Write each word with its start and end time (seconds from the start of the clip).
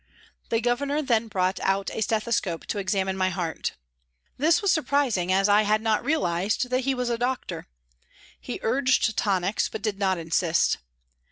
The 0.49 0.59
Governor 0.61 1.03
then 1.03 1.27
brought 1.27 1.59
out 1.59 1.91
a 1.91 2.01
stethoscope 2.01 2.65
to 2.65 2.79
examine 2.79 3.15
my 3.15 3.29
heart. 3.29 3.73
This 4.35 4.59
was 4.59 4.71
sur 4.71 4.81
prising, 4.81 5.31
as 5.31 5.47
I 5.47 5.61
had 5.61 5.79
not 5.79 6.03
realised 6.03 6.71
that 6.71 6.85
he 6.85 6.95
was 6.95 7.11
a 7.11 7.19
doctor. 7.19 7.67
He 8.39 8.59
urged 8.63 9.15
tonics, 9.15 9.69
but 9.69 9.83
did 9.83 9.99
not 9.99 10.17
insist. 10.17 10.79